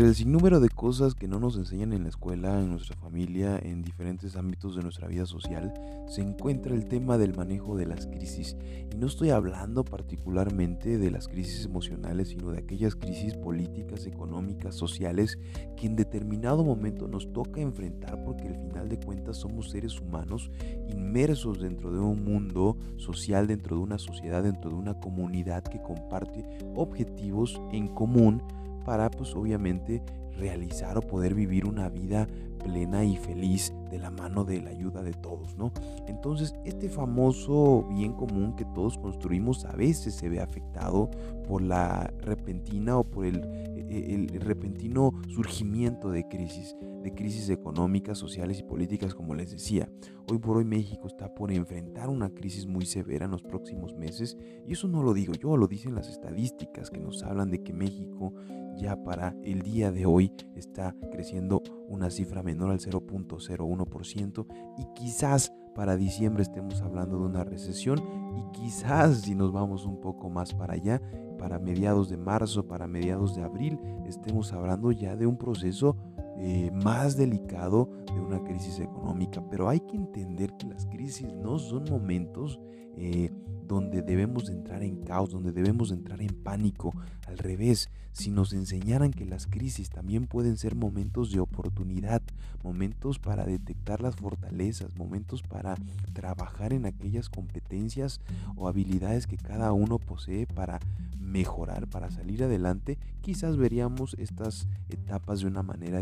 El 0.00 0.14
sinnúmero 0.14 0.60
de 0.60 0.70
cosas 0.70 1.14
que 1.14 1.28
no 1.28 1.38
nos 1.38 1.58
enseñan 1.58 1.92
en 1.92 2.04
la 2.04 2.08
escuela, 2.08 2.58
en 2.58 2.70
nuestra 2.70 2.96
familia, 2.96 3.58
en 3.62 3.82
diferentes 3.82 4.34
ámbitos 4.34 4.74
de 4.74 4.82
nuestra 4.82 5.06
vida 5.08 5.26
social, 5.26 5.74
se 6.08 6.22
encuentra 6.22 6.74
el 6.74 6.86
tema 6.86 7.18
del 7.18 7.36
manejo 7.36 7.76
de 7.76 7.84
las 7.84 8.06
crisis. 8.06 8.56
Y 8.90 8.96
no 8.96 9.06
estoy 9.06 9.28
hablando 9.28 9.84
particularmente 9.84 10.96
de 10.96 11.10
las 11.10 11.28
crisis 11.28 11.66
emocionales, 11.66 12.30
sino 12.30 12.50
de 12.50 12.60
aquellas 12.60 12.96
crisis 12.96 13.34
políticas, 13.34 14.06
económicas, 14.06 14.74
sociales, 14.74 15.38
que 15.76 15.86
en 15.86 15.96
determinado 15.96 16.64
momento 16.64 17.06
nos 17.06 17.30
toca 17.34 17.60
enfrentar 17.60 18.24
porque 18.24 18.48
al 18.48 18.56
final 18.56 18.88
de 18.88 18.98
cuentas 19.00 19.36
somos 19.36 19.68
seres 19.68 20.00
humanos 20.00 20.50
inmersos 20.88 21.60
dentro 21.60 21.92
de 21.92 22.00
un 22.00 22.24
mundo 22.24 22.78
social, 22.96 23.46
dentro 23.46 23.76
de 23.76 23.82
una 23.82 23.98
sociedad, 23.98 24.42
dentro 24.42 24.70
de 24.70 24.76
una 24.76 24.98
comunidad 24.98 25.62
que 25.62 25.82
comparte 25.82 26.46
objetivos 26.74 27.60
en 27.70 27.86
común 27.88 28.42
para 28.84 29.10
pues 29.10 29.34
obviamente 29.34 30.02
realizar 30.36 30.96
o 30.98 31.00
poder 31.00 31.34
vivir 31.34 31.66
una 31.66 31.88
vida 31.88 32.26
plena 32.62 33.04
y 33.04 33.16
feliz 33.16 33.72
de 33.90 33.98
la 33.98 34.10
mano 34.10 34.44
de 34.44 34.60
la 34.60 34.70
ayuda 34.70 35.02
de 35.02 35.12
todos, 35.12 35.56
¿no? 35.56 35.72
Entonces, 36.06 36.54
este 36.64 36.88
famoso 36.88 37.86
bien 37.90 38.12
común 38.12 38.54
que 38.54 38.64
todos 38.64 38.98
construimos 38.98 39.64
a 39.64 39.72
veces 39.72 40.14
se 40.14 40.28
ve 40.28 40.40
afectado 40.40 41.10
por 41.46 41.62
la 41.62 42.12
repentina 42.20 42.98
o 42.98 43.04
por 43.04 43.26
el, 43.26 43.42
e, 43.74 44.14
el, 44.14 44.40
repentino 44.40 45.12
surgimiento 45.28 46.10
de 46.10 46.28
crisis, 46.28 46.76
de 47.02 47.12
crisis 47.12 47.48
económicas, 47.48 48.18
sociales 48.18 48.60
y 48.60 48.62
políticas, 48.62 49.14
como 49.14 49.34
les 49.34 49.50
decía. 49.50 49.88
Hoy 50.30 50.38
por 50.38 50.58
hoy 50.58 50.64
México 50.64 51.08
está 51.08 51.34
por 51.34 51.50
enfrentar 51.50 52.08
una 52.08 52.30
crisis 52.30 52.66
muy 52.66 52.86
severa 52.86 53.24
en 53.24 53.32
los 53.32 53.42
próximos 53.42 53.94
meses 53.96 54.36
y 54.66 54.74
eso 54.74 54.86
no 54.86 55.02
lo 55.02 55.12
digo 55.12 55.32
yo, 55.34 55.56
lo 55.56 55.66
dicen 55.66 55.96
las 55.96 56.08
estadísticas 56.08 56.90
que 56.90 57.00
nos 57.00 57.24
hablan 57.24 57.50
de 57.50 57.62
que 57.64 57.72
México 57.72 58.32
ya 58.76 58.96
para 59.02 59.34
el 59.42 59.62
día 59.62 59.90
de 59.90 60.06
hoy 60.06 60.19
está 60.54 60.94
creciendo 61.10 61.62
una 61.88 62.10
cifra 62.10 62.42
menor 62.42 62.70
al 62.70 62.80
0.01% 62.80 64.46
y 64.78 64.84
quizás 64.94 65.52
para 65.74 65.96
diciembre 65.96 66.42
estemos 66.42 66.82
hablando 66.82 67.18
de 67.18 67.24
una 67.24 67.44
recesión 67.44 67.98
y 68.36 68.50
quizás 68.52 69.22
si 69.22 69.34
nos 69.34 69.52
vamos 69.52 69.86
un 69.86 70.00
poco 70.00 70.28
más 70.28 70.52
para 70.54 70.74
allá, 70.74 71.00
para 71.38 71.58
mediados 71.58 72.10
de 72.10 72.18
marzo, 72.18 72.68
para 72.68 72.86
mediados 72.86 73.34
de 73.34 73.42
abril, 73.42 73.78
estemos 74.06 74.52
hablando 74.52 74.92
ya 74.92 75.16
de 75.16 75.26
un 75.26 75.38
proceso 75.38 75.96
eh, 76.42 76.70
más 76.72 77.18
delicado 77.18 77.90
de 78.06 78.18
una 78.18 78.42
crisis 78.42 78.78
económica. 78.78 79.42
Pero 79.50 79.68
hay 79.68 79.80
que 79.80 79.94
entender 79.96 80.56
que 80.58 80.68
las 80.68 80.86
crisis 80.86 81.30
no 81.34 81.58
son 81.58 81.84
momentos 81.84 82.58
eh, 82.96 83.30
donde 83.66 84.00
debemos 84.00 84.46
de 84.46 84.54
entrar 84.54 84.82
en 84.82 85.02
caos, 85.02 85.30
donde 85.30 85.52
debemos 85.52 85.90
de 85.90 85.96
entrar 85.96 86.22
en 86.22 86.34
pánico. 86.42 86.92
Al 87.28 87.36
revés, 87.36 87.90
si 88.12 88.30
nos 88.30 88.52
enseñaran 88.52 89.12
que 89.12 89.26
las 89.26 89.46
crisis 89.46 89.90
también 89.90 90.26
pueden 90.26 90.56
ser 90.56 90.74
momentos 90.74 91.30
de 91.30 91.40
oportunidad, 91.40 92.22
momentos 92.64 93.18
para 93.18 93.44
detectar 93.44 94.00
las 94.00 94.16
fortalezas, 94.16 94.96
momentos 94.96 95.42
para 95.42 95.76
trabajar 96.12 96.72
en 96.72 96.86
aquellas 96.86 97.28
competencias 97.28 98.20
o 98.56 98.66
habilidades 98.66 99.26
que 99.26 99.36
cada 99.36 99.72
uno 99.72 99.98
posee 99.98 100.46
para 100.46 100.80
mejorar, 101.20 101.86
para 101.86 102.10
salir 102.10 102.42
adelante, 102.42 102.98
quizás 103.20 103.56
veríamos 103.56 104.14
estas 104.18 104.66
etapas 104.88 105.40
de 105.40 105.46
una 105.46 105.62
manera 105.62 106.00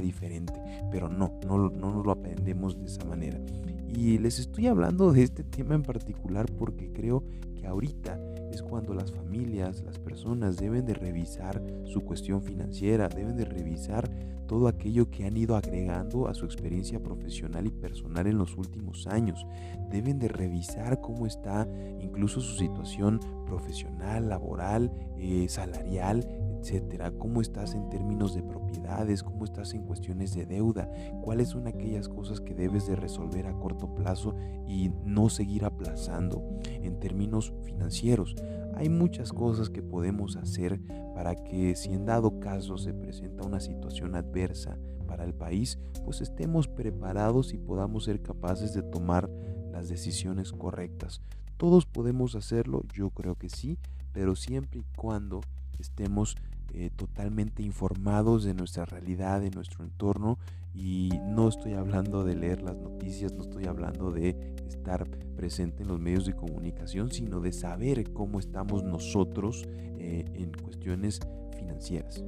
Pero 0.91 1.09
no, 1.09 1.39
no, 1.47 1.71
no 1.71 1.93
nos 1.93 2.05
lo 2.05 2.13
aprendemos 2.13 2.79
de 2.79 2.87
esa 2.87 3.05
manera. 3.05 3.41
Y 3.89 4.19
les 4.19 4.39
estoy 4.39 4.67
hablando 4.67 5.13
de 5.13 5.23
este 5.23 5.45
tema 5.45 5.75
en 5.75 5.83
particular 5.83 6.47
porque 6.59 6.93
creo 6.93 7.25
que 7.55 7.67
ahorita 7.67 8.21
es 8.53 8.63
cuando 8.63 8.95
las 8.95 9.13
familias, 9.13 9.83
las 9.83 9.99
personas 9.99 10.57
deben 10.57 10.85
de 10.85 10.95
revisar 10.95 11.63
su 11.85 12.03
cuestión 12.03 12.43
financiera, 12.43 13.09
deben 13.09 13.37
de 13.37 13.45
revisar 13.45 14.09
todo 14.47 14.67
aquello 14.67 15.11
que 15.11 15.27
han 15.27 15.37
ido 15.37 15.57
agregando 15.57 16.27
a 16.27 16.35
su 16.35 16.45
experiencia 16.47 17.01
profesional 17.01 17.67
y 17.67 17.71
personal 17.71 18.27
en 18.27 18.39
los 18.39 18.57
últimos 18.57 19.07
años. 19.07 19.47
Deben 19.91 20.19
de 20.19 20.29
revisar 20.29 21.01
cómo 21.01 21.27
está 21.27 21.69
incluso 22.01 22.41
su 22.41 22.57
situación 22.57 23.21
profesional, 23.47 24.29
laboral, 24.29 24.91
eh, 25.19 25.47
salarial, 25.49 26.27
etcétera. 26.59 27.11
¿Cómo 27.13 27.41
estás 27.41 27.75
en 27.75 27.89
términos 27.89 28.35
de 28.35 28.43
propiedades? 28.43 29.23
¿Cómo 29.23 29.45
estás 29.45 29.75
en 29.75 29.85
cuestiones 29.85 30.35
de 30.35 30.47
deuda? 30.47 30.91
¿Cuáles 31.23 31.49
son 31.49 31.67
aquellas 31.67 32.09
cosas 32.09 32.41
que 32.41 32.55
debes 32.55 32.87
de 32.87 32.97
resolver 32.97 33.47
a 33.47 33.55
corto 33.55 33.95
plazo 33.95 34.35
y 34.67 34.91
no 35.05 35.29
seguir 35.29 35.65
aplazando 35.65 36.43
en 36.65 36.99
términos 36.99 37.53
financieros? 37.63 38.35
Hay 38.75 38.89
muchas 38.89 39.33
cosas 39.33 39.71
que 39.71 39.83
podemos 39.83 40.37
hacer 40.37 40.81
para 41.15 41.35
que 41.35 41.75
si 41.75 41.93
en 41.93 42.07
dado 42.07 42.39
caso 42.41 42.79
se 42.79 42.95
presenta 42.95 43.47
una 43.47 43.61
situación 43.61 44.15
adversa 44.15 44.79
para 45.07 45.25
el 45.25 45.35
país, 45.35 45.79
pues 46.05 46.21
estemos 46.21 46.69
preparados 46.69 47.53
y 47.55 47.59
podamos 47.59 48.05
ser 48.05 48.23
capaces 48.23 48.75
de 48.75 48.83
tomar 48.83 49.29
las 49.73 49.89
decisiones 49.89 50.53
correctas. 50.53 51.21
Todos 51.57 51.87
podemos 51.87 52.37
hacerlo, 52.37 52.83
yo 52.95 53.11
creo 53.11 53.35
que 53.35 53.49
sí, 53.49 53.79
pero 54.13 54.37
siempre 54.37 54.81
y 54.81 54.85
cuando 54.97 55.41
estemos 55.79 56.37
eh, 56.75 56.91
totalmente 56.95 57.63
informados 57.63 58.45
de 58.45 58.53
nuestra 58.53 58.85
realidad, 58.85 59.41
de 59.41 59.51
nuestro 59.51 59.85
entorno. 59.85 60.39
Y 60.75 61.11
no 61.25 61.49
estoy 61.49 61.73
hablando 61.73 62.25
de 62.25 62.37
leer 62.37 62.63
las 62.63 62.77
noticias, 62.77 63.33
no 63.33 63.43
estoy 63.43 63.65
hablando 63.65 64.13
de 64.13 64.37
estar 64.69 65.09
presente 65.37 65.83
en 65.83 65.89
los 65.89 65.99
medios 65.99 66.27
de 66.27 66.35
comunicación, 66.35 67.11
sino 67.11 67.41
de 67.41 67.53
saber 67.53 68.13
cómo 68.13 68.39
estamos 68.39 68.85
nosotros 68.85 69.65
eh, 69.99 70.25
en 70.35 70.53
cuestiones 70.53 71.21
financieras. 71.57 72.23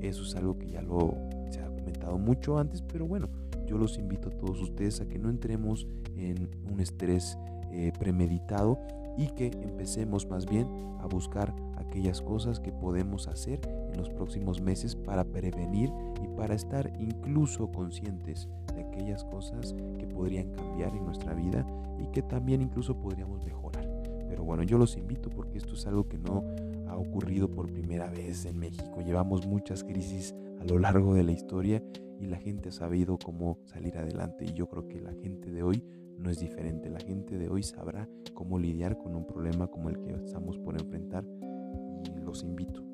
Eso 0.00 0.24
es 0.24 0.34
algo 0.34 0.58
que 0.58 0.68
ya 0.68 0.82
lo 0.82 1.14
se 1.50 1.60
ha 1.60 1.68
comentado 1.68 2.18
mucho 2.18 2.58
antes, 2.58 2.82
pero 2.82 3.06
bueno, 3.06 3.28
yo 3.66 3.78
los 3.78 3.96
invito 3.96 4.28
a 4.28 4.32
todos 4.32 4.60
ustedes 4.60 5.00
a 5.00 5.08
que 5.08 5.18
no 5.18 5.30
entremos 5.30 5.86
en 6.16 6.50
un 6.70 6.80
estrés 6.80 7.38
eh, 7.70 7.92
premeditado 7.98 8.78
y 9.16 9.28
que 9.28 9.46
empecemos 9.46 10.26
más 10.28 10.46
bien 10.46 10.68
a 11.00 11.06
buscar 11.06 11.54
aquellas 11.76 12.20
cosas 12.20 12.60
que 12.60 12.72
podemos 12.72 13.28
hacer 13.28 13.60
en 13.92 13.98
los 13.98 14.08
próximos 14.10 14.60
meses 14.60 14.96
para 14.96 15.24
prevenir 15.24 15.92
y 16.22 16.28
para 16.36 16.54
estar 16.54 16.92
incluso 16.98 17.70
conscientes 17.70 18.48
de 18.74 18.82
aquellas 18.82 19.24
cosas 19.24 19.74
que 19.98 20.06
podrían 20.06 20.50
cambiar 20.52 20.94
en 20.94 21.04
nuestra 21.04 21.34
vida 21.34 21.66
y 21.98 22.06
que 22.06 22.22
también 22.22 22.62
incluso 22.62 22.96
podríamos 22.96 23.44
mejorar. 23.44 23.88
Pero 24.28 24.44
bueno, 24.44 24.62
yo 24.62 24.78
los 24.78 24.96
invito 24.96 25.30
porque 25.30 25.58
esto 25.58 25.74
es 25.74 25.86
algo 25.86 26.08
que 26.08 26.18
no 26.18 26.42
ha 26.88 26.96
ocurrido 26.96 27.48
por 27.48 27.70
primera 27.70 28.10
vez 28.10 28.46
en 28.46 28.58
México. 28.58 29.00
Llevamos 29.04 29.46
muchas 29.46 29.84
crisis 29.84 30.34
a 30.64 30.66
lo 30.66 30.78
largo 30.78 31.14
de 31.14 31.24
la 31.24 31.32
historia 31.32 31.82
y 32.18 32.26
la 32.26 32.38
gente 32.38 32.70
ha 32.70 32.72
sabido 32.72 33.18
cómo 33.18 33.58
salir 33.64 33.98
adelante 33.98 34.46
y 34.46 34.54
yo 34.54 34.66
creo 34.66 34.88
que 34.88 35.00
la 35.00 35.12
gente 35.12 35.50
de 35.50 35.62
hoy 35.62 35.84
no 36.16 36.30
es 36.30 36.38
diferente. 36.38 36.88
La 36.88 37.00
gente 37.00 37.36
de 37.36 37.48
hoy 37.48 37.62
sabrá 37.62 38.08
cómo 38.32 38.58
lidiar 38.58 38.96
con 38.96 39.14
un 39.14 39.26
problema 39.26 39.66
como 39.66 39.90
el 39.90 40.00
que 40.00 40.12
estamos 40.12 40.58
por 40.58 40.80
enfrentar 40.80 41.26
y 42.04 42.18
los 42.20 42.42
invito 42.42 42.93